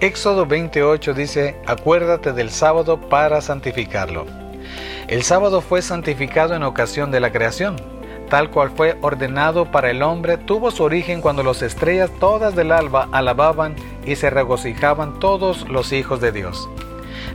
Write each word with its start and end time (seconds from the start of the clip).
Éxodo 0.00 0.44
28 0.44 1.14
dice, 1.14 1.56
acuérdate 1.64 2.34
del 2.34 2.50
sábado 2.50 3.00
para 3.00 3.40
santificarlo. 3.40 4.26
El 5.08 5.22
sábado 5.22 5.62
fue 5.62 5.80
santificado 5.80 6.54
en 6.54 6.64
ocasión 6.64 7.10
de 7.10 7.18
la 7.18 7.32
creación, 7.32 7.76
tal 8.28 8.50
cual 8.50 8.68
fue 8.76 8.98
ordenado 9.00 9.72
para 9.72 9.90
el 9.90 10.02
hombre, 10.02 10.36
tuvo 10.36 10.70
su 10.70 10.82
origen 10.82 11.22
cuando 11.22 11.42
las 11.42 11.62
estrellas 11.62 12.10
todas 12.20 12.54
del 12.54 12.72
alba 12.72 13.08
alababan 13.10 13.74
y 14.04 14.16
se 14.16 14.28
regocijaban 14.28 15.18
todos 15.18 15.66
los 15.70 15.90
hijos 15.94 16.20
de 16.20 16.30
Dios. 16.30 16.68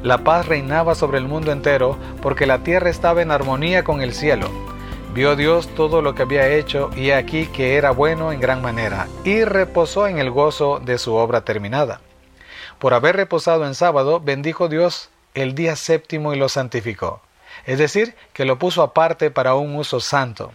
La 0.03 0.19
paz 0.19 0.47
reinaba 0.47 0.93
sobre 0.93 1.17
el 1.17 1.27
mundo 1.27 1.51
entero 1.51 1.97
porque 2.21 2.45
la 2.45 2.59
tierra 2.59 2.91
estaba 2.91 3.23
en 3.23 3.31
armonía 3.31 3.83
con 3.83 4.03
el 4.03 4.13
cielo. 4.13 4.47
Vio 5.15 5.35
Dios 5.35 5.67
todo 5.69 6.03
lo 6.03 6.13
que 6.13 6.21
había 6.21 6.47
hecho 6.49 6.91
y 6.95 7.09
aquí 7.09 7.47
que 7.47 7.77
era 7.77 7.89
bueno 7.89 8.31
en 8.31 8.39
gran 8.39 8.61
manera, 8.61 9.07
y 9.23 9.45
reposó 9.45 10.05
en 10.05 10.19
el 10.19 10.29
gozo 10.29 10.79
de 10.79 10.99
su 10.99 11.15
obra 11.15 11.41
terminada. 11.41 12.01
Por 12.81 12.95
haber 12.95 13.15
reposado 13.15 13.67
en 13.67 13.75
sábado, 13.75 14.19
bendijo 14.19 14.67
Dios 14.67 15.11
el 15.35 15.53
día 15.53 15.75
séptimo 15.75 16.33
y 16.33 16.37
lo 16.39 16.49
santificó, 16.49 17.21
es 17.67 17.77
decir, 17.77 18.15
que 18.33 18.43
lo 18.43 18.57
puso 18.57 18.81
aparte 18.81 19.29
para 19.29 19.53
un 19.53 19.75
uso 19.75 19.99
santo. 19.99 20.51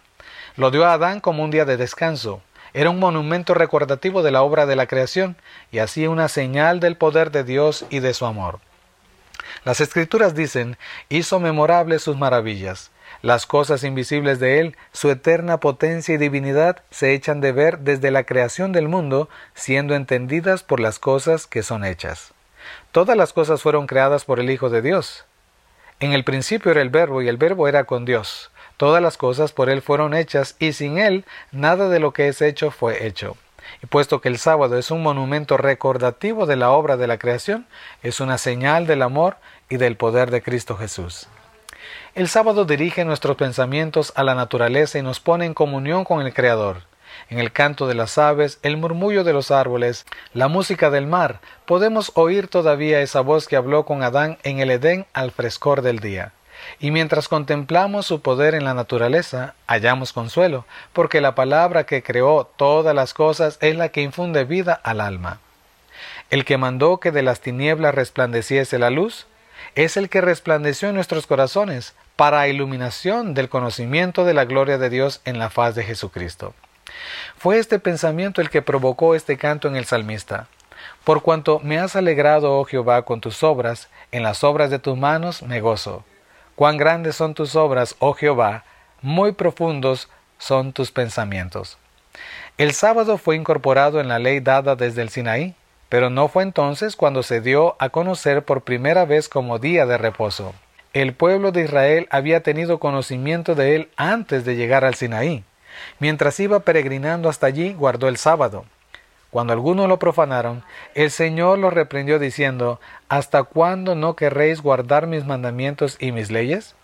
Lo 0.57 0.73
dio 0.73 0.85
a 0.85 0.95
Adán 0.95 1.21
como 1.21 1.45
un 1.45 1.53
día 1.53 1.65
de 1.65 1.77
descanso. 1.77 2.43
Era 2.75 2.91
un 2.91 2.99
monumento 2.99 3.55
recordativo 3.55 4.25
de 4.25 4.33
la 4.33 4.43
obra 4.43 4.67
de 4.67 4.75
la 4.75 4.89
creación 4.89 5.37
y 5.71 5.79
así 5.79 6.09
una 6.09 6.27
señal 6.27 6.81
del 6.81 6.97
poder 6.97 7.31
de 7.31 7.45
Dios 7.45 7.87
y 7.91 8.01
de 8.01 8.13
su 8.13 8.27
amor. 8.27 8.59
Las 9.63 9.81
escrituras 9.81 10.35
dicen, 10.35 10.77
hizo 11.09 11.39
memorables 11.39 12.03
sus 12.03 12.17
maravillas. 12.17 12.91
Las 13.23 13.47
cosas 13.47 13.83
invisibles 13.85 14.39
de 14.39 14.61
Él, 14.61 14.77
su 14.93 15.11
eterna 15.11 15.59
potencia 15.59 16.15
y 16.15 16.19
divinidad, 16.19 16.83
se 16.91 17.15
echan 17.15 17.41
de 17.41 17.53
ver 17.53 17.79
desde 17.79 18.11
la 18.11 18.25
creación 18.25 18.73
del 18.73 18.89
mundo, 18.89 19.29
siendo 19.55 19.95
entendidas 19.95 20.63
por 20.63 20.81
las 20.81 20.99
cosas 20.99 21.47
que 21.47 21.63
son 21.63 21.85
hechas. 21.85 22.33
Todas 22.93 23.17
las 23.17 23.33
cosas 23.33 23.63
fueron 23.63 23.87
creadas 23.87 24.25
por 24.25 24.41
el 24.41 24.51
Hijo 24.51 24.71
de 24.71 24.83
Dios. 24.83 25.25
En 25.99 26.13
el 26.13 26.25
principio 26.25 26.71
era 26.71 26.83
el 26.83 26.91
Verbo 26.91 27.23
y 27.23 27.29
el 27.29 27.39
Verbo 27.39 27.69
era 27.69 27.85
con 27.85 28.05
Dios. 28.05 28.51
Todas 28.77 29.03
las 29.03 29.17
cosas 29.17 29.53
por 29.53 29.71
Él 29.71 29.81
fueron 29.81 30.13
hechas 30.13 30.57
y 30.59 30.75
sin 30.75 30.99
Él 30.99 31.25
nada 31.53 31.89
de 31.89 32.01
lo 32.01 32.13
que 32.13 32.29
es 32.29 32.43
hecho 32.43 32.71
fue 32.71 33.07
hecho. 33.07 33.37
Y 33.83 33.87
puesto 33.87 34.21
que 34.21 34.29
el 34.29 34.39
sábado 34.39 34.77
es 34.79 34.91
un 34.91 35.03
monumento 35.03 35.57
recordativo 35.57 36.47
de 36.47 36.57
la 36.57 36.71
obra 36.71 36.97
de 36.97 37.07
la 37.07 37.19
creación, 37.19 37.67
es 38.03 38.21
una 38.21 38.39
señal 38.39 38.87
del 38.87 39.03
amor 39.03 39.37
y 39.69 39.79
del 39.79 39.97
poder 39.97 40.31
de 40.31 40.43
Cristo 40.43 40.77
Jesús. 40.77 41.29
El 42.17 42.29
sábado 42.29 42.65
dirige 42.65 43.05
nuestros 43.05 43.37
pensamientos 43.37 44.15
a 44.17 44.25
la 44.25 44.35
naturaleza 44.35 44.99
y 44.99 45.03
nos 45.03 45.21
pone 45.21 45.45
en 45.45 45.53
comunión 45.53 46.05
con 46.05 46.25
el 46.25 46.33
Creador. 46.33 46.85
En 47.29 47.39
el 47.39 47.53
canto 47.53 47.87
de 47.87 47.95
las 47.95 48.17
aves, 48.17 48.59
el 48.63 48.79
murmullo 48.79 49.23
de 49.23 49.35
los 49.35 49.51
árboles, 49.51 50.07
la 50.33 50.49
música 50.49 50.89
del 50.89 51.07
mar, 51.07 51.41
podemos 51.67 52.13
oír 52.15 52.49
todavía 52.49 53.03
esa 53.03 53.21
voz 53.21 53.47
que 53.47 53.57
habló 53.57 53.85
con 53.85 54.03
Adán 54.03 54.39
en 54.45 54.61
el 54.61 54.71
Edén 54.71 55.05
al 55.13 55.31
frescor 55.31 55.83
del 55.83 55.99
día. 55.99 56.33
Y 56.81 56.91
mientras 56.91 57.29
contemplamos 57.29 58.07
su 58.07 58.23
poder 58.23 58.55
en 58.55 58.65
la 58.65 58.73
naturaleza, 58.73 59.55
hallamos 59.67 60.15
consuelo, 60.15 60.65
porque 60.95 61.21
la 61.21 61.35
palabra 61.35 61.85
que 61.85 62.03
creó 62.03 62.51
todas 62.57 62.95
las 62.95 63.13
cosas 63.13 63.59
es 63.61 63.77
la 63.77 63.91
que 63.91 64.01
infunde 64.01 64.45
vida 64.45 64.73
al 64.73 65.03
alma. 65.03 65.41
El 66.31 66.47
que 66.47 66.57
mandó 66.57 66.99
que 66.99 67.13
de 67.13 67.21
las 67.21 67.43
tinieblas 67.43 67.95
resplandeciese 67.95 68.79
la 68.79 68.89
luz, 68.89 69.27
es 69.75 69.99
el 69.99 70.09
que 70.09 70.23
resplandeció 70.23 70.89
en 70.89 70.95
nuestros 70.95 71.27
corazones 71.27 71.95
para 72.17 72.49
iluminación 72.49 73.35
del 73.35 73.51
conocimiento 73.51 74.25
de 74.25 74.33
la 74.33 74.47
gloria 74.47 74.79
de 74.79 74.89
Dios 74.89 75.21
en 75.27 75.39
la 75.39 75.51
faz 75.51 75.75
de 75.75 75.85
Jesucristo. 75.85 76.55
Fue 77.37 77.59
este 77.59 77.79
pensamiento 77.79 78.41
el 78.41 78.49
que 78.49 78.63
provocó 78.63 79.15
este 79.15 79.37
canto 79.37 79.69
en 79.69 79.77
el 79.77 79.85
salmista. 79.85 80.49
Por 81.05 81.21
cuanto 81.23 81.61
me 81.61 81.79
has 81.79 81.95
alegrado, 81.95 82.59
oh 82.59 82.65
Jehová, 82.65 83.03
con 83.03 83.21
tus 83.21 83.43
obras, 83.43 83.89
en 84.13 84.23
las 84.23 84.45
obras 84.45 84.71
de 84.71 84.79
tus 84.79 84.97
manos 84.97 85.43
me 85.43 85.61
gozo. 85.61 86.05
Cuán 86.55 86.79
grandes 86.79 87.17
son 87.17 87.35
tus 87.35 87.55
obras, 87.55 87.97
oh 87.99 88.15
Jehová, 88.15 88.65
muy 89.03 89.33
profundos 89.33 90.09
son 90.39 90.73
tus 90.73 90.91
pensamientos. 90.91 91.77
El 92.57 92.73
sábado 92.73 93.19
fue 93.19 93.37
incorporado 93.37 94.01
en 94.01 94.09
la 94.09 94.19
ley 94.19 94.41
dada 94.41 94.75
desde 94.75 95.03
el 95.03 95.11
Sinaí, 95.11 95.55
pero 95.91 96.09
no 96.09 96.29
fue 96.29 96.45
entonces 96.45 96.97
cuando 96.97 97.23
se 97.23 97.43
dio 97.43 97.77
a 97.79 97.91
conocer 97.91 98.43
por 98.43 98.63
primera 98.63 99.05
vez 99.05 99.29
como 99.29 99.59
día 99.59 99.85
de 99.85 99.99
reposo 99.99 100.55
el 101.03 101.13
pueblo 101.13 101.53
de 101.53 101.65
Israel 101.65 102.09
había 102.11 102.43
tenido 102.43 102.79
conocimiento 102.79 103.55
de 103.55 103.77
él 103.77 103.89
antes 103.99 104.47
de 104.47 104.57
llegar 104.57 104.83
al 104.83 104.95
Sinaí. 104.95 105.45
Mientras 105.99 106.41
iba 106.41 106.61
peregrinando 106.61 107.29
hasta 107.29 107.47
allí, 107.47 107.75
guardó 107.75 108.09
el 108.09 108.17
sábado. 108.17 108.65
Cuando 109.31 109.53
algunos 109.53 109.91
lo 109.91 109.99
profanaron, 109.99 110.65
el 110.95 111.11
Señor 111.11 111.59
los 111.59 111.75
reprendió 111.75 112.19
diciendo, 112.19 112.81
¿Hasta 113.11 113.43
cuándo 113.43 113.95
no 113.95 114.17
querréis 114.17 114.63
guardar 114.63 115.07
mis 115.07 115.27
mandamientos 115.27 115.99
y 116.01 116.13
mis 116.13 116.31
leyes? 116.31 116.75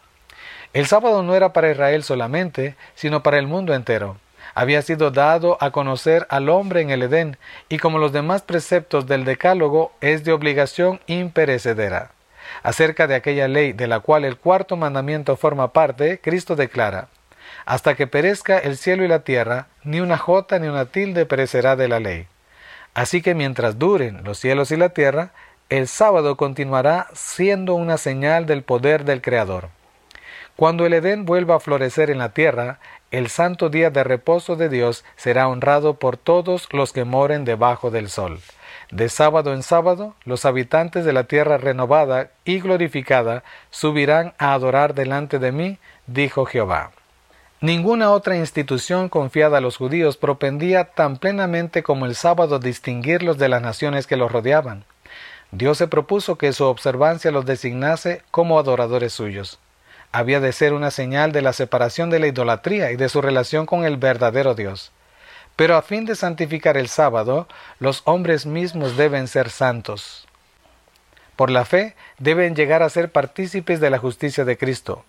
El 0.75 0.85
sábado 0.85 1.23
no 1.23 1.35
era 1.35 1.55
para 1.55 1.71
Israel 1.71 2.03
solamente, 2.03 2.77
sino 2.95 3.23
para 3.23 3.39
el 3.39 3.47
mundo 3.47 3.73
entero. 3.73 4.19
Había 4.55 4.83
sido 4.83 5.11
dado 5.11 5.57
a 5.63 5.71
conocer 5.71 6.27
al 6.29 6.51
hombre 6.51 6.83
en 6.83 6.91
el 6.91 7.03
Edén, 7.03 7.39
y 7.71 7.79
como 7.79 7.97
los 7.97 8.13
demás 8.13 8.43
preceptos 8.43 9.07
del 9.07 9.25
Decálogo, 9.25 9.93
es 10.03 10.23
de 10.23 10.33
obligación 10.33 11.01
imperecedera. 11.07 12.12
Acerca 12.63 13.07
de 13.07 13.15
aquella 13.15 13.49
ley 13.49 13.73
de 13.73 13.87
la 13.87 14.01
cual 14.01 14.25
el 14.25 14.37
cuarto 14.37 14.77
mandamiento 14.77 15.37
forma 15.37 15.73
parte, 15.73 16.21
Cristo 16.21 16.57
declara, 16.57 17.09
Hasta 17.65 17.95
que 17.95 18.07
perezca 18.07 18.59
el 18.59 18.77
cielo 18.77 19.05
y 19.05 19.09
la 19.09 19.25
tierra, 19.25 19.67
ni 19.85 20.01
una 20.01 20.19
jota 20.19 20.59
ni 20.59 20.69
una 20.69 20.87
tilde 20.87 21.27
perecerá 21.27 21.77
de 21.77 21.89
la 21.89 22.01
ley. 22.01 22.27
Así 22.95 23.23
que 23.23 23.35
mientras 23.35 23.79
duren 23.79 24.23
los 24.25 24.39
cielos 24.39 24.71
y 24.71 24.77
la 24.77 24.91
tierra, 24.91 25.31
el 25.71 25.89
sábado 25.89 26.37
continuará 26.37 27.07
siendo 27.15 27.75
una 27.75 27.97
señal 27.97 28.45
del 28.45 28.63
poder 28.63 29.05
del 29.05 29.23
Creador. 29.23 29.71
Cuando 30.57 30.85
el 30.85 30.93
Edén 30.93 31.25
vuelva 31.25 31.57
a 31.57 31.61
florecer 31.61 32.11
en 32.11 32.19
la 32.19 32.35
tierra, 32.35 32.79
el 33.11 33.29
santo 33.31 33.71
día 33.71 33.89
de 33.91 34.05
reposo 34.05 34.57
de 34.57 34.69
Dios 34.69 35.05
será 35.17 35.49
honrado 35.49 35.95
por 35.95 36.19
todos 36.19 36.69
los 36.73 36.93
que 36.93 37.05
moren 37.05 37.45
debajo 37.45 37.91
del 37.91 38.11
sol. 38.11 38.41
De 38.93 39.09
sábado 39.09 39.55
en 39.55 39.63
sábado, 39.63 40.15
los 40.27 40.45
habitantes 40.45 41.07
de 41.07 41.15
la 41.15 41.25
tierra 41.25 41.57
renovada 41.57 42.29
y 42.45 42.61
glorificada 42.61 43.43
subirán 43.71 44.35
a 44.37 44.53
adorar 44.53 44.93
delante 44.93 45.39
de 45.39 45.51
mí, 45.51 45.79
dijo 46.07 46.45
Jehová. 46.45 46.91
Ninguna 47.63 48.11
otra 48.11 48.37
institución 48.37 49.09
confiada 49.09 49.57
a 49.57 49.61
los 49.63 49.79
judíos 49.79 50.19
propendía 50.19 50.85
tan 50.85 51.17
plenamente 51.17 51.83
como 51.83 52.05
el 52.05 52.15
sábado 52.15 52.59
distinguirlos 52.59 53.39
de 53.39 53.49
las 53.49 53.63
naciones 53.63 54.07
que 54.07 54.19
los 54.19 54.31
rodeaban. 54.31 54.85
Dios 55.53 55.79
se 55.79 55.89
propuso 55.89 56.37
que 56.37 56.53
su 56.53 56.65
observancia 56.65 57.31
los 57.31 57.47
designase 57.47 58.21
como 58.31 58.59
adoradores 58.59 59.15
suyos. 59.15 59.59
Había 60.13 60.39
de 60.39 60.53
ser 60.53 60.75
una 60.75 60.91
señal 60.91 61.33
de 61.33 61.41
la 61.41 61.55
separación 61.55 62.11
de 62.11 62.19
la 62.19 62.27
idolatría 62.27 62.93
y 62.93 62.97
de 62.97 63.09
su 63.09 63.23
relación 63.23 63.65
con 63.65 63.87
el 63.87 63.97
verdadero 63.97 64.55
Dios. 64.55 64.93
Pero 65.57 65.77
a 65.77 65.83
fin 65.83 66.05
de 66.05 66.17
santificar 66.17 66.77
el 66.77 66.89
sábado, 66.89 67.47
los 67.79 68.03
hombres 68.05 68.47
mismos 68.47 68.97
deben 68.97 69.29
ser 69.29 69.51
santos. 69.51 70.27
Por 71.37 71.51
la 71.51 71.65
fe 71.65 71.95
deben 72.19 72.55
llegar 72.55 72.83
a 72.83 72.91
ser 72.91 73.11
partícipes 73.11 73.81
de 73.81 73.91
la 73.91 73.99
justicia 73.99 74.45
de 74.45 74.57
Cristo. 74.57 75.05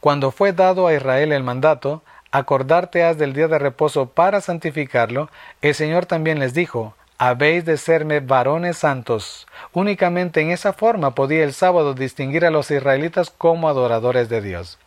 Cuando 0.00 0.30
fue 0.30 0.52
dado 0.52 0.86
a 0.86 0.94
Israel 0.94 1.32
el 1.32 1.42
mandato, 1.42 2.02
acordarte 2.30 3.04
has 3.04 3.18
del 3.18 3.32
día 3.32 3.48
de 3.48 3.58
reposo 3.58 4.06
para 4.06 4.40
santificarlo, 4.40 5.30
el 5.60 5.74
Señor 5.74 6.06
también 6.06 6.38
les 6.38 6.54
dijo, 6.54 6.94
habéis 7.18 7.64
de 7.64 7.76
serme 7.76 8.18
varones 8.18 8.78
santos. 8.78 9.46
Únicamente 9.72 10.40
en 10.40 10.50
esa 10.50 10.72
forma 10.72 11.14
podía 11.14 11.44
el 11.44 11.52
sábado 11.52 11.94
distinguir 11.94 12.44
a 12.44 12.50
los 12.50 12.70
israelitas 12.70 13.30
como 13.30 13.68
adoradores 13.68 14.28
de 14.28 14.40
Dios. 14.40 14.78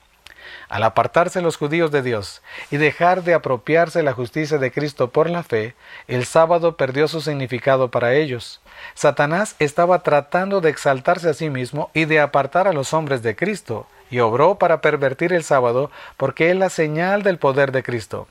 Al 0.69 0.83
apartarse 0.83 1.41
los 1.41 1.57
judíos 1.57 1.91
de 1.91 2.01
Dios 2.01 2.41
y 2.71 2.77
dejar 2.77 3.23
de 3.23 3.33
apropiarse 3.33 4.03
la 4.03 4.13
justicia 4.13 4.57
de 4.57 4.71
Cristo 4.71 5.09
por 5.09 5.29
la 5.29 5.43
fe, 5.43 5.75
el 6.07 6.25
sábado 6.25 6.75
perdió 6.77 7.07
su 7.07 7.21
significado 7.21 7.91
para 7.91 8.13
ellos. 8.13 8.61
Satanás 8.93 9.55
estaba 9.59 10.03
tratando 10.03 10.61
de 10.61 10.69
exaltarse 10.69 11.29
a 11.29 11.33
sí 11.33 11.49
mismo 11.49 11.89
y 11.93 12.05
de 12.05 12.19
apartar 12.19 12.67
a 12.67 12.73
los 12.73 12.93
hombres 12.93 13.21
de 13.23 13.35
Cristo, 13.35 13.87
y 14.09 14.19
obró 14.19 14.55
para 14.55 14.81
pervertir 14.81 15.33
el 15.33 15.43
sábado 15.43 15.91
porque 16.17 16.51
es 16.51 16.55
la 16.55 16.69
señal 16.69 17.23
del 17.23 17.37
poder 17.37 17.71
de 17.71 17.83
Cristo. 17.83 18.27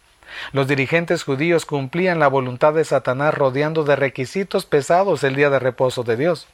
Los 0.52 0.66
dirigentes 0.66 1.22
judíos 1.22 1.64
cumplían 1.64 2.18
la 2.18 2.28
voluntad 2.28 2.74
de 2.74 2.84
Satanás 2.84 3.34
rodeando 3.34 3.84
de 3.84 3.96
requisitos 3.96 4.66
pesados 4.66 5.22
el 5.24 5.36
día 5.36 5.50
de 5.50 5.58
reposo 5.58 6.02
de 6.02 6.16
Dios. 6.16 6.48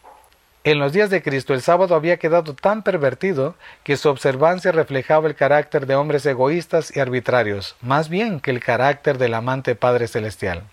En 0.63 0.79
los 0.79 0.93
días 0.93 1.09
de 1.09 1.23
Cristo 1.23 1.55
el 1.55 1.63
sábado 1.63 1.95
había 1.95 2.19
quedado 2.19 2.55
tan 2.55 2.83
pervertido 2.83 3.55
que 3.83 3.97
su 3.97 4.11
observancia 4.11 4.73
reflejaba 4.73 5.27
el 5.27 5.35
carácter 5.35 5.87
de 5.87 5.95
hombres 5.95 6.27
egoístas 6.27 6.95
y 6.95 7.01
arbitrarios, 7.01 7.77
más 7.81 8.11
bien 8.11 8.41
que 8.41 8.51
el 8.51 8.61
carácter 8.61 9.17
del 9.17 9.33
amante 9.33 9.75
Padre 9.75 10.07
Celestial. 10.07 10.65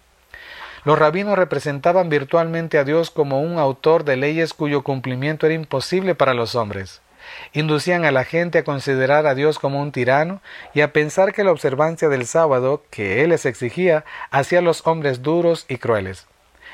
Los 0.83 0.99
rabinos 0.99 1.37
representaban 1.37 2.09
virtualmente 2.09 2.77
a 2.77 2.83
Dios 2.83 3.11
como 3.11 3.41
un 3.41 3.59
autor 3.59 4.03
de 4.03 4.17
leyes 4.17 4.53
cuyo 4.53 4.83
cumplimiento 4.83 5.45
era 5.45 5.55
imposible 5.55 6.15
para 6.15 6.33
los 6.33 6.55
hombres. 6.55 7.01
Inducían 7.53 8.03
a 8.03 8.11
la 8.11 8.25
gente 8.25 8.57
a 8.57 8.63
considerar 8.65 9.25
a 9.25 9.35
Dios 9.35 9.57
como 9.57 9.81
un 9.81 9.93
tirano 9.93 10.41
y 10.73 10.81
a 10.81 10.91
pensar 10.91 11.31
que 11.31 11.45
la 11.45 11.51
observancia 11.51 12.09
del 12.09 12.25
sábado 12.25 12.83
que 12.89 13.23
Él 13.23 13.29
les 13.29 13.45
exigía 13.45 14.03
hacía 14.31 14.59
a 14.59 14.63
los 14.63 14.85
hombres 14.85 15.21
duros 15.21 15.65
y 15.69 15.77
crueles. 15.77 16.27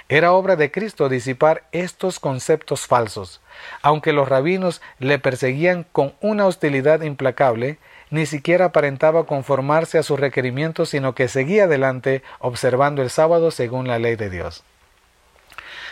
Era 0.09 0.33
obra 0.33 0.55
de 0.55 0.69
Cristo 0.71 1.07
disipar 1.09 1.63
estos 1.71 2.19
conceptos 2.19 2.87
falsos. 2.87 3.41
Aunque 3.81 4.13
los 4.13 4.27
rabinos 4.27 4.81
le 4.99 5.17
perseguían 5.17 5.85
con 5.91 6.13
una 6.21 6.45
hostilidad 6.45 7.01
implacable, 7.01 7.77
ni 8.09 8.25
siquiera 8.25 8.65
aparentaba 8.65 9.25
conformarse 9.25 9.97
a 9.97 10.03
sus 10.03 10.19
requerimientos, 10.19 10.89
sino 10.89 11.15
que 11.15 11.27
seguía 11.27 11.63
adelante 11.63 12.21
observando 12.39 13.01
el 13.01 13.09
sábado 13.09 13.49
según 13.49 13.87
la 13.87 13.97
ley 13.97 14.15
de 14.15 14.29
Dios. 14.29 14.63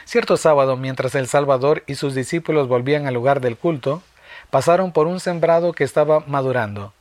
Cierto 0.06 0.36
sábado, 0.38 0.78
mientras 0.78 1.16
el 1.16 1.28
Salvador 1.28 1.84
y 1.88 1.96
sus 1.96 2.14
discípulos 2.14 2.68
volvían 2.68 3.08
al 3.08 3.14
lugar 3.14 3.40
del 3.40 3.58
culto, 3.58 4.04
pasaron 4.50 4.92
por 4.92 5.08
un 5.08 5.20
sembrado 5.20 5.74
que 5.74 5.84
estaba 5.84 6.22
madurando. 6.28 6.94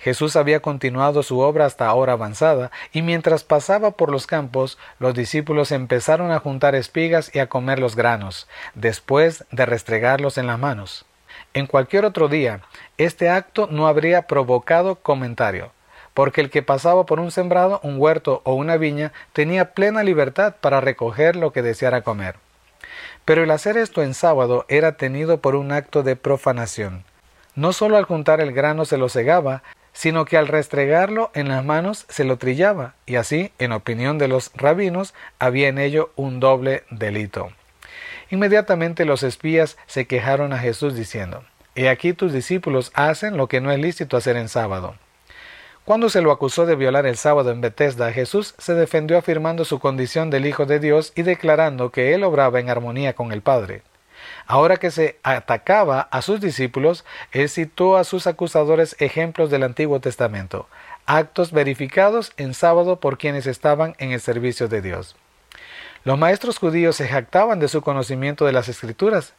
Jesús 0.00 0.34
había 0.36 0.60
continuado 0.60 1.22
su 1.22 1.40
obra 1.40 1.66
hasta 1.66 1.86
ahora 1.86 2.14
avanzada, 2.14 2.70
y 2.90 3.02
mientras 3.02 3.44
pasaba 3.44 3.90
por 3.90 4.10
los 4.10 4.26
campos, 4.26 4.78
los 4.98 5.14
discípulos 5.14 5.72
empezaron 5.72 6.30
a 6.30 6.38
juntar 6.38 6.74
espigas 6.74 7.34
y 7.34 7.38
a 7.38 7.48
comer 7.48 7.78
los 7.78 7.96
granos, 7.96 8.48
después 8.74 9.44
de 9.50 9.66
restregarlos 9.66 10.38
en 10.38 10.46
las 10.46 10.58
manos. 10.58 11.04
En 11.52 11.66
cualquier 11.66 12.06
otro 12.06 12.28
día, 12.28 12.62
este 12.96 13.28
acto 13.28 13.68
no 13.70 13.88
habría 13.88 14.26
provocado 14.26 14.96
comentario, 14.96 15.70
porque 16.14 16.40
el 16.40 16.48
que 16.48 16.62
pasaba 16.62 17.04
por 17.04 17.20
un 17.20 17.30
sembrado, 17.30 17.78
un 17.82 18.00
huerto 18.00 18.40
o 18.44 18.54
una 18.54 18.78
viña 18.78 19.12
tenía 19.34 19.74
plena 19.74 20.02
libertad 20.02 20.54
para 20.62 20.80
recoger 20.80 21.36
lo 21.36 21.52
que 21.52 21.60
deseara 21.60 22.00
comer. 22.00 22.36
Pero 23.26 23.44
el 23.44 23.50
hacer 23.50 23.76
esto 23.76 24.02
en 24.02 24.14
sábado 24.14 24.64
era 24.68 24.96
tenido 24.96 25.42
por 25.42 25.54
un 25.56 25.72
acto 25.72 26.02
de 26.02 26.16
profanación. 26.16 27.04
No 27.54 27.74
solo 27.74 27.98
al 27.98 28.04
juntar 28.04 28.40
el 28.40 28.52
grano 28.52 28.84
se 28.86 28.96
lo 28.96 29.08
cegaba, 29.08 29.62
sino 29.92 30.24
que 30.24 30.36
al 30.36 30.48
restregarlo 30.48 31.30
en 31.34 31.48
las 31.48 31.64
manos 31.64 32.06
se 32.08 32.24
lo 32.24 32.36
trillaba, 32.36 32.94
y 33.06 33.16
así, 33.16 33.52
en 33.58 33.72
opinión 33.72 34.18
de 34.18 34.28
los 34.28 34.50
rabinos, 34.54 35.14
había 35.38 35.68
en 35.68 35.78
ello 35.78 36.10
un 36.16 36.40
doble 36.40 36.84
delito. 36.90 37.50
Inmediatamente 38.30 39.04
los 39.04 39.22
espías 39.22 39.76
se 39.86 40.06
quejaron 40.06 40.52
a 40.52 40.58
Jesús 40.58 40.94
diciendo, 40.94 41.44
He 41.74 41.88
aquí 41.88 42.12
tus 42.12 42.32
discípulos 42.32 42.90
hacen 42.94 43.36
lo 43.36 43.48
que 43.48 43.60
no 43.60 43.70
es 43.72 43.78
lícito 43.78 44.16
hacer 44.16 44.36
en 44.36 44.48
sábado. 44.48 44.94
Cuando 45.84 46.08
se 46.08 46.20
lo 46.20 46.30
acusó 46.30 46.66
de 46.66 46.76
violar 46.76 47.06
el 47.06 47.16
sábado 47.16 47.50
en 47.50 47.60
Bethesda, 47.60 48.12
Jesús 48.12 48.54
se 48.58 48.74
defendió 48.74 49.18
afirmando 49.18 49.64
su 49.64 49.80
condición 49.80 50.30
del 50.30 50.46
Hijo 50.46 50.66
de 50.66 50.78
Dios 50.78 51.12
y 51.16 51.22
declarando 51.22 51.90
que 51.90 52.14
él 52.14 52.22
obraba 52.22 52.60
en 52.60 52.70
armonía 52.70 53.14
con 53.14 53.32
el 53.32 53.42
Padre. 53.42 53.82
Ahora 54.52 54.78
que 54.78 54.90
se 54.90 55.16
atacaba 55.22 56.08
a 56.10 56.22
sus 56.22 56.40
discípulos, 56.40 57.04
él 57.30 57.48
citó 57.48 57.96
a 57.96 58.02
sus 58.02 58.26
acusadores 58.26 58.96
ejemplos 58.98 59.48
del 59.48 59.62
Antiguo 59.62 60.00
Testamento, 60.00 60.66
actos 61.06 61.52
verificados 61.52 62.32
en 62.36 62.52
sábado 62.52 62.98
por 62.98 63.16
quienes 63.16 63.46
estaban 63.46 63.94
en 63.98 64.10
el 64.10 64.20
servicio 64.20 64.66
de 64.66 64.82
Dios. 64.82 65.14
Los 66.02 66.18
maestros 66.18 66.58
judíos 66.58 66.96
se 66.96 67.06
jactaban 67.06 67.60
de 67.60 67.68
su 67.68 67.80
conocimiento 67.80 68.44
de 68.44 68.50
las 68.50 68.68
Escrituras, 68.68 69.34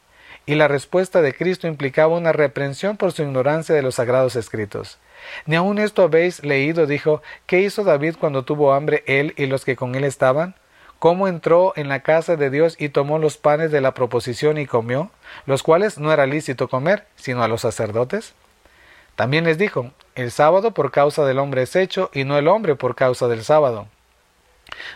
y 0.46 0.56
la 0.56 0.69
respuesta 0.69 1.22
de 1.22 1.34
Cristo 1.34 1.68
implicaba 1.68 2.16
una 2.16 2.31
reprensión 2.31 2.96
por 2.96 3.12
su 3.12 3.24
ignorancia 3.24 3.75
de 3.75 3.81
los 3.81 3.96
sagrados 3.96 4.38
escritos. 4.38 4.98
Ni 5.46 5.58
aun 5.58 5.78
esto 5.78 6.04
habéis 6.04 6.42
leído, 6.42 6.86
dijo, 6.86 7.22
¿qué 7.48 7.60
hizo 7.60 7.84
David 7.84 8.16
cuando 8.18 8.46
tuvo 8.46 8.72
hambre 8.72 9.04
él 9.08 9.34
y 9.36 9.48
los 9.48 9.66
que 9.66 9.75
con 9.75 9.94
él 9.96 10.06
estaban? 10.06 10.56
¿Cómo 11.01 11.27
entró 11.27 11.74
en 11.77 11.89
la 11.89 12.01
casa 12.01 12.36
de 12.36 12.51
Dios 12.51 12.75
y 12.77 12.89
tomó 12.89 13.18
los 13.18 13.38
panes 13.38 13.71
de 13.71 13.81
la 13.81 13.95
proposición 13.95 14.59
y 14.59 14.68
comió, 14.68 15.09
los 15.48 15.63
cuales 15.63 15.98
no 15.98 16.13
era 16.13 16.27
lícito 16.27 16.68
comer, 16.68 17.07
sino 17.15 17.42
a 17.42 17.48
los 17.48 17.62
sacerdotes? 17.62 18.36
También 19.15 19.45
les 19.45 19.57
dijo, 19.57 19.89
el 20.13 20.30
sábado 20.30 20.75
por 20.75 20.92
causa 20.92 21.25
del 21.25 21.39
hombre 21.39 21.63
es 21.63 21.75
hecho, 21.75 22.12
y 22.13 22.24
no 22.24 22.38
el 22.38 22.48
hombre 22.48 22.75
por 22.75 22.94
causa 22.94 23.27
del 23.27 23.44
sábado. 23.44 23.88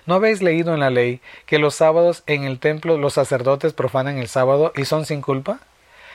¿No 0.06 0.14
habéis 0.14 0.44
leído 0.44 0.76
en 0.76 0.82
la 0.82 0.92
ley 0.92 1.22
que 1.48 1.58
los 1.58 1.74
sábados 1.74 2.22
en 2.28 2.44
el 2.44 2.60
templo 2.60 3.00
los 3.00 3.16
sacerdotes 3.16 3.74
profanan 3.74 4.20
el 4.20 4.28
sábado 4.28 4.74
y 4.76 4.86
son 4.86 5.08
sin 5.08 5.24
culpa? 5.24 5.58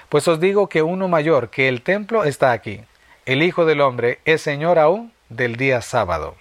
Pues 0.09 0.29
os 0.29 0.39
digo 0.39 0.69
que 0.69 0.83
uno 0.83 1.09
mayor 1.09 1.51
que 1.51 1.67
el 1.67 1.83
templo 1.83 2.23
está 2.23 2.53
aquí. 2.53 2.81
El 3.27 3.43
Hijo 3.43 3.65
del 3.65 3.81
Hombre 3.81 4.21
es 4.25 4.41
Señor 4.41 4.79
aún 4.79 5.13
del 5.31 5.57
día 5.57 5.83
sábado. 5.83 6.37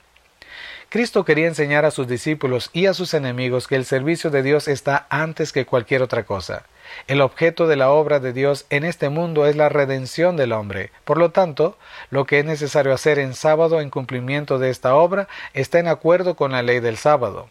Cristo 0.90 1.24
quería 1.24 1.46
enseñar 1.46 1.86
a 1.86 1.92
sus 1.92 2.08
discípulos 2.08 2.72
y 2.74 2.88
a 2.88 2.96
sus 2.96 3.14
enemigos 3.14 3.68
que 3.68 3.76
el 3.76 3.86
servicio 3.86 4.32
de 4.32 4.42
Dios 4.42 4.68
está 4.68 5.06
antes 5.12 5.52
que 5.52 5.68
cualquier 5.68 6.02
otra 6.02 6.24
cosa. 6.26 6.66
El 7.08 7.22
objeto 7.22 7.68
de 7.68 7.76
la 7.76 7.92
obra 7.92 8.20
de 8.20 8.34
Dios 8.34 8.66
en 8.72 8.84
este 8.84 9.10
mundo 9.10 9.46
es 9.46 9.56
la 9.56 9.70
redención 9.70 10.36
del 10.36 10.52
hombre. 10.52 10.92
Por 11.06 11.20
lo 11.20 11.30
tanto, 11.30 11.78
lo 12.10 12.26
que 12.26 12.40
es 12.40 12.46
necesario 12.46 12.92
hacer 12.92 13.20
en 13.20 13.36
sábado 13.36 13.82
en 13.82 13.92
cumplimiento 13.92 14.58
de 14.58 14.72
esta 14.72 14.96
obra 14.96 15.28
está 15.54 15.78
en 15.78 15.88
acuerdo 15.88 16.36
con 16.36 16.54
la 16.54 16.64
ley 16.64 16.80
del 16.80 16.98
sábado. 16.98 17.50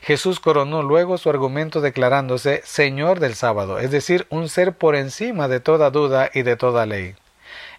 Jesús 0.00 0.40
coronó 0.40 0.82
luego 0.82 1.18
su 1.18 1.30
argumento 1.30 1.80
declarándose 1.80 2.62
Señor 2.64 3.20
del 3.20 3.36
sábado, 3.36 3.78
es 3.78 3.92
decir, 3.92 4.26
un 4.28 4.48
ser 4.48 4.72
por 4.72 4.96
encima 4.96 5.46
de 5.46 5.60
toda 5.60 5.90
duda 5.90 6.30
y 6.34 6.42
de 6.42 6.56
toda 6.56 6.84
ley. 6.84 7.14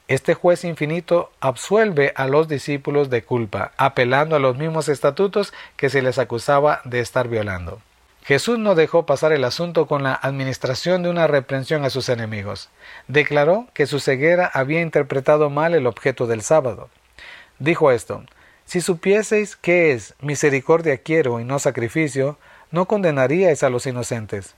Este 0.10 0.34
juez 0.34 0.66
infinito 0.66 1.32
absuelve 1.40 2.12
a 2.16 2.28
los 2.28 2.50
discípulos 2.50 3.10
de 3.10 3.24
culpa, 3.24 3.72
apelando 3.78 4.36
a 4.36 4.40
los 4.40 4.58
mismos 4.58 4.90
estatutos 4.90 5.54
que 5.78 5.90
se 5.90 6.02
les 6.02 6.20
acusaba 6.20 6.82
de 6.84 7.00
estar 7.00 7.30
violando. 7.30 7.82
Jesús 8.26 8.60
no 8.60 8.76
dejó 8.76 9.06
pasar 9.06 9.32
el 9.32 9.44
asunto 9.44 9.86
con 9.86 10.04
la 10.04 10.14
administración 10.14 11.04
de 11.04 11.10
una 11.10 11.28
reprensión 11.28 11.84
a 11.84 11.90
sus 11.90 12.10
enemigos. 12.10 12.70
Declaró 13.08 13.68
que 13.74 13.86
su 13.86 14.00
ceguera 14.00 14.50
había 14.54 14.82
interpretado 14.82 15.50
mal 15.50 15.74
el 15.74 15.88
objeto 15.88 16.28
del 16.28 16.42
sábado. 16.42 16.90
Dijo 17.60 17.92
esto, 17.92 18.24
Si 18.66 18.82
supieseis 18.82 19.56
qué 19.56 19.92
es 19.92 20.16
misericordia 20.22 20.98
quiero 20.98 21.40
y 21.40 21.46
no 21.46 21.60
sacrificio, 21.60 22.38
no 22.72 22.88
condenaríais 22.88 23.64
a 23.64 23.70
los 23.70 23.86
inocentes. 23.86 24.56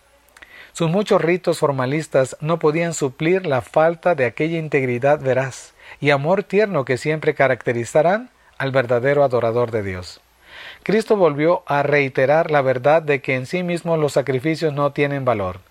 Sus 0.75 0.91
muchos 0.91 1.21
ritos 1.21 1.59
formalistas 1.59 2.35
no 2.41 2.59
podían 2.59 2.93
suplir 2.93 3.45
la 3.45 3.61
falta 3.61 4.13
de 4.13 4.25
aquella 4.25 4.57
integridad 4.57 5.21
veraz 5.21 5.73
y 6.01 6.09
amor 6.09 6.43
tierno 6.43 6.83
que 6.83 6.97
siempre 6.97 7.33
caracterizarán 7.33 8.29
al 8.57 8.71
verdadero 8.71 9.23
adorador 9.23 9.71
de 9.71 9.83
Dios. 9.83 10.19
Cristo 10.83 11.15
volvió 11.15 11.63
a 11.65 11.81
reiterar 11.81 12.51
la 12.51 12.61
verdad 12.61 13.01
de 13.01 13.21
que 13.21 13.35
en 13.35 13.45
sí 13.45 13.63
mismos 13.63 13.97
los 13.99 14.11
sacrificios 14.11 14.73
no 14.73 14.91
tienen 14.91 15.23
valor. 15.23 15.61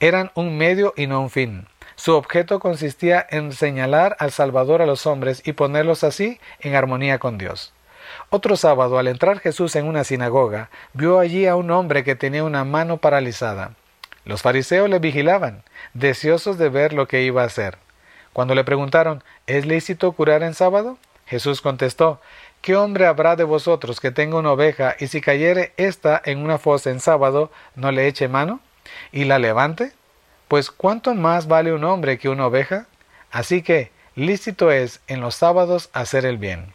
Eran 0.00 0.30
un 0.34 0.56
medio 0.56 0.94
y 0.96 1.08
no 1.08 1.20
un 1.20 1.28
fin. 1.28 1.66
Su 1.94 2.14
objeto 2.14 2.58
consistía 2.58 3.26
en 3.28 3.52
señalar 3.52 4.16
al 4.18 4.30
Salvador 4.30 4.80
a 4.80 4.86
los 4.86 5.06
hombres 5.06 5.42
y 5.44 5.52
ponerlos 5.52 6.04
así 6.04 6.40
en 6.60 6.74
armonía 6.74 7.18
con 7.18 7.36
Dios. 7.36 7.74
Otro 8.30 8.56
sábado, 8.56 8.98
al 8.98 9.08
entrar 9.08 9.40
Jesús 9.40 9.76
en 9.76 9.84
una 9.84 10.04
sinagoga, 10.04 10.70
vio 10.94 11.18
allí 11.18 11.46
a 11.46 11.54
un 11.54 11.70
hombre 11.70 12.02
que 12.02 12.16
tenía 12.16 12.44
una 12.44 12.64
mano 12.64 12.96
paralizada. 12.96 13.72
Los 14.28 14.42
fariseos 14.42 14.90
le 14.90 14.98
vigilaban, 14.98 15.62
deseosos 15.94 16.58
de 16.58 16.68
ver 16.68 16.92
lo 16.92 17.08
que 17.08 17.22
iba 17.22 17.42
a 17.42 17.46
hacer. 17.46 17.78
Cuando 18.34 18.54
le 18.54 18.62
preguntaron 18.62 19.24
¿Es 19.46 19.64
lícito 19.64 20.12
curar 20.12 20.42
en 20.42 20.52
sábado? 20.52 20.98
Jesús 21.24 21.62
contestó 21.62 22.20
¿Qué 22.60 22.76
hombre 22.76 23.06
habrá 23.06 23.36
de 23.36 23.44
vosotros 23.44 24.00
que 24.00 24.10
tenga 24.10 24.36
una 24.36 24.52
oveja 24.52 24.96
y 25.00 25.06
si 25.06 25.22
cayere 25.22 25.72
ésta 25.78 26.20
en 26.22 26.40
una 26.40 26.58
fosa 26.58 26.90
en 26.90 27.00
sábado, 27.00 27.50
no 27.74 27.90
le 27.90 28.06
eche 28.06 28.28
mano 28.28 28.60
y 29.12 29.24
la 29.24 29.38
levante? 29.38 29.92
Pues 30.46 30.70
¿cuánto 30.70 31.14
más 31.14 31.48
vale 31.48 31.72
un 31.72 31.84
hombre 31.84 32.18
que 32.18 32.28
una 32.28 32.48
oveja? 32.48 32.86
Así 33.30 33.62
que 33.62 33.90
lícito 34.14 34.70
es 34.70 35.00
en 35.06 35.22
los 35.22 35.36
sábados 35.36 35.88
hacer 35.94 36.26
el 36.26 36.36
bien. 36.36 36.74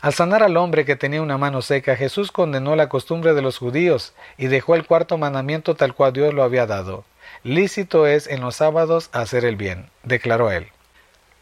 Al 0.00 0.14
sanar 0.14 0.42
al 0.42 0.56
hombre 0.56 0.86
que 0.86 0.96
tenía 0.96 1.20
una 1.20 1.36
mano 1.36 1.60
seca, 1.60 1.94
Jesús 1.94 2.32
condenó 2.32 2.74
la 2.74 2.88
costumbre 2.88 3.34
de 3.34 3.42
los 3.42 3.58
judíos 3.58 4.14
y 4.38 4.46
dejó 4.46 4.74
el 4.74 4.86
cuarto 4.86 5.18
mandamiento 5.18 5.74
tal 5.74 5.94
cual 5.94 6.14
Dios 6.14 6.32
lo 6.32 6.42
había 6.42 6.64
dado. 6.64 7.04
Lícito 7.42 8.06
es 8.06 8.26
en 8.26 8.40
los 8.40 8.56
sábados 8.56 9.10
hacer 9.12 9.44
el 9.44 9.56
bien, 9.56 9.90
declaró 10.02 10.50
él. 10.50 10.68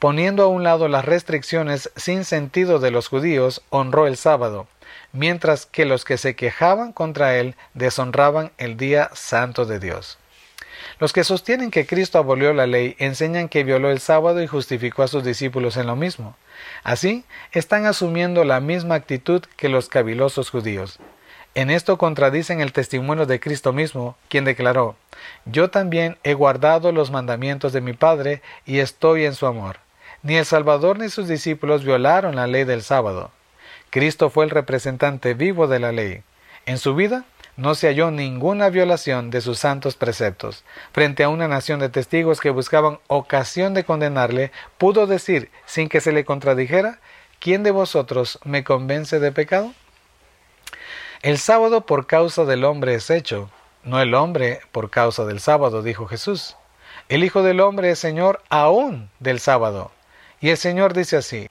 Poniendo 0.01 0.43
a 0.43 0.49
un 0.49 0.65
lado 0.65 0.89
las 0.89 1.05
restricciones 1.05 1.93
sin 1.95 2.25
sentido 2.25 2.81
de 2.81 2.91
los 2.91 3.07
judíos, 3.07 3.63
honró 3.71 4.09
el 4.09 4.17
sábado, 4.17 4.67
mientras 5.13 5.65
que 5.65 5.85
los 5.85 6.05
que 6.05 6.19
se 6.19 6.35
quejaban 6.35 6.93
contra 6.93 7.37
él 7.37 7.55
deshonraban 7.75 8.51
el 8.59 8.77
día 8.77 9.11
santo 9.13 9.67
de 9.67 9.79
Dios. 9.79 10.19
Los 10.99 11.13
que 11.13 11.23
sostienen 11.23 11.71
que 11.71 11.87
Cristo 11.87 12.19
abolió 12.19 12.53
la 12.53 12.67
ley 12.67 12.97
enseñan 12.99 13.49
que 13.49 13.63
violó 13.63 13.91
el 13.91 14.01
sábado 14.01 14.43
y 14.43 14.49
justificó 14.49 15.05
a 15.05 15.09
sus 15.09 15.23
discípulos 15.23 15.77
en 15.77 15.87
lo 15.87 15.95
mismo. 15.95 16.37
Así, 16.83 17.25
están 17.53 17.87
asumiendo 17.87 18.45
la 18.45 18.61
misma 18.61 18.95
actitud 18.95 19.43
que 19.57 19.69
los 19.69 19.89
cavilosos 19.89 20.51
judíos. 20.51 20.99
En 21.55 21.71
esto 21.71 21.99
contradicen 21.99 22.61
el 22.61 22.73
testimonio 22.73 23.27
de 23.27 23.41
Cristo 23.41 23.73
mismo, 23.73 24.17
quien 24.29 24.45
declaró, 24.45 24.97
Yo 25.45 25.71
también 25.71 26.19
he 26.23 26.35
guardado 26.35 26.93
los 26.93 27.11
mandamientos 27.11 27.73
de 27.73 27.81
mi 27.81 27.95
Padre 27.95 28.43
y 28.65 28.79
estoy 28.79 29.25
en 29.25 29.35
su 29.35 29.47
amor. 29.47 29.79
Ni 30.23 30.37
el 30.37 30.45
Salvador 30.45 30.99
ni 30.99 31.09
sus 31.09 31.29
discípulos 31.29 31.85
violaron 31.85 32.37
la 32.37 32.47
ley 32.47 32.65
del 32.65 32.83
sábado. 32.83 33.31
Cristo 33.91 34.31
fue 34.31 34.45
el 34.45 34.51
representante 34.51 35.35
vivo 35.35 35.67
de 35.67 35.79
la 35.79 35.93
ley. 35.93 36.23
En 36.67 36.79
su 36.79 36.95
vida 36.95 37.25
no 37.59 37.75
se 37.75 37.89
halló 37.89 38.13
ninguna 38.13 38.71
violación 38.71 39.31
de 39.31 39.41
sus 39.41 39.59
santos 39.59 39.97
preceptos. 39.97 40.65
Frente 40.93 41.25
a 41.25 41.29
una 41.29 41.49
nación 41.49 41.81
de 41.81 41.89
testigos 41.89 42.41
que 42.41 42.51
buscaban 42.51 43.01
ocasión 43.09 43.75
de 43.75 43.85
condenarle, 43.85 44.53
pudo 44.79 45.09
decir, 45.09 45.51
sin 45.67 45.89
que 45.89 46.01
se 46.01 46.13
le 46.13 46.25
contradijera, 46.25 47.01
¿quién 47.41 47.65
de 47.65 47.73
vosotros 47.73 48.39
me 48.45 48.63
convence 48.63 49.19
de 49.19 49.33
pecado? 49.33 49.75
El 51.21 51.37
sábado 51.39 51.85
por 51.85 52.07
causa 52.07 52.45
del 52.45 52.65
hombre 52.65 52.95
es 52.95 53.11
hecho, 53.11 53.51
no 53.83 54.01
el 54.01 54.15
hombre 54.15 54.61
por 54.71 54.89
causa 54.89 55.25
del 55.25 55.41
sábado, 55.41 55.83
dijo 55.83 56.07
Jesús. 56.07 56.57
El 57.09 57.25
Hijo 57.25 57.43
del 57.43 57.61
Hombre 57.61 57.91
es 57.91 57.99
Señor 57.99 58.43
aún 58.51 59.11
del 59.19 59.41
sábado. 59.41 59.91
Y 60.41 60.51
el 60.51 60.59
Señor 60.59 60.93
dice 60.95 61.17
así, 61.17 61.49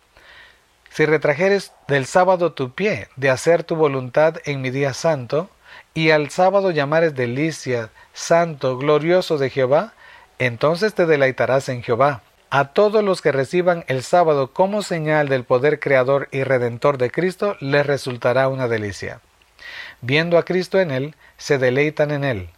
si 0.89 1.05
retrajeres 1.05 1.73
del 1.87 2.05
sábado 2.05 2.53
tu 2.53 2.71
pie 2.71 3.09
de 3.17 3.29
hacer 3.29 3.63
tu 3.63 3.75
voluntad 3.75 4.35
en 4.45 4.61
mi 4.61 4.69
día 4.69 4.93
santo, 4.93 5.49
y 5.93 6.11
al 6.11 6.29
sábado 6.29 6.71
llamares 6.71 7.15
delicia, 7.15 7.89
santo, 8.13 8.77
glorioso 8.77 9.37
de 9.37 9.49
Jehová, 9.49 9.93
entonces 10.39 10.93
te 10.93 11.05
deleitarás 11.05 11.69
en 11.69 11.83
Jehová. 11.83 12.21
A 12.49 12.73
todos 12.73 13.03
los 13.03 13.21
que 13.21 13.31
reciban 13.31 13.83
el 13.87 14.03
sábado 14.03 14.53
como 14.53 14.81
señal 14.81 15.27
del 15.27 15.43
poder 15.43 15.79
creador 15.79 16.29
y 16.31 16.43
redentor 16.43 16.97
de 16.97 17.11
Cristo, 17.11 17.57
les 17.59 17.85
resultará 17.85 18.47
una 18.47 18.67
delicia. 18.67 19.19
Viendo 20.01 20.37
a 20.37 20.43
Cristo 20.43 20.79
en 20.79 20.91
él, 20.91 21.15
se 21.37 21.57
deleitan 21.57 22.11
en 22.11 22.23
él. 22.23 22.49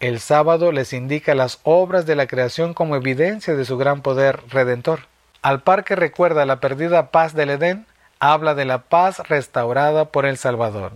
El 0.00 0.20
sábado 0.20 0.72
les 0.72 0.92
indica 0.92 1.34
las 1.34 1.60
obras 1.62 2.06
de 2.06 2.16
la 2.16 2.26
creación 2.26 2.74
como 2.74 2.96
evidencia 2.96 3.54
de 3.54 3.64
su 3.64 3.76
gran 3.76 4.02
poder 4.02 4.40
redentor. 4.48 5.00
Al 5.42 5.62
par 5.62 5.84
que 5.84 5.96
recuerda 5.96 6.46
la 6.46 6.60
perdida 6.60 7.10
paz 7.10 7.34
del 7.34 7.50
Edén, 7.50 7.86
habla 8.20 8.54
de 8.54 8.64
la 8.64 8.84
paz 8.84 9.18
restaurada 9.28 10.06
por 10.06 10.24
el 10.24 10.38
Salvador. 10.38 10.92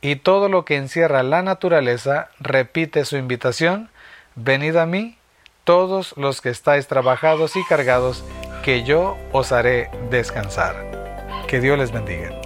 Y 0.00 0.16
todo 0.16 0.48
lo 0.48 0.64
que 0.64 0.76
encierra 0.76 1.22
la 1.22 1.42
naturaleza 1.42 2.28
repite 2.38 3.04
su 3.04 3.16
invitación, 3.16 3.90
venid 4.34 4.76
a 4.76 4.86
mí, 4.86 5.18
todos 5.64 6.14
los 6.16 6.40
que 6.40 6.50
estáis 6.50 6.86
trabajados 6.86 7.56
y 7.56 7.64
cargados, 7.64 8.24
que 8.62 8.84
yo 8.84 9.16
os 9.32 9.52
haré 9.52 9.90
descansar. 10.10 10.76
Que 11.48 11.60
Dios 11.60 11.78
les 11.78 11.92
bendiga. 11.92 12.45